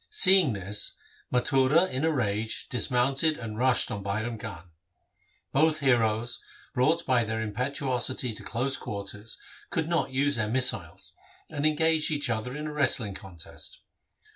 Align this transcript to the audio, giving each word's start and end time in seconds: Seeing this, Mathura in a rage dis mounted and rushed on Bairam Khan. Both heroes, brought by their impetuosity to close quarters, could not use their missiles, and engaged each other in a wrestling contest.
Seeing 0.09 0.53
this, 0.53 0.93
Mathura 1.31 1.85
in 1.85 2.03
a 2.03 2.11
rage 2.11 2.65
dis 2.71 2.89
mounted 2.89 3.37
and 3.37 3.59
rushed 3.59 3.91
on 3.91 4.01
Bairam 4.01 4.39
Khan. 4.39 4.71
Both 5.51 5.77
heroes, 5.77 6.41
brought 6.73 7.05
by 7.05 7.23
their 7.23 7.39
impetuosity 7.39 8.33
to 8.33 8.41
close 8.41 8.77
quarters, 8.77 9.37
could 9.69 9.87
not 9.87 10.09
use 10.09 10.37
their 10.37 10.47
missiles, 10.49 11.13
and 11.51 11.67
engaged 11.67 12.09
each 12.09 12.31
other 12.31 12.57
in 12.57 12.65
a 12.65 12.73
wrestling 12.73 13.13
contest. 13.13 13.81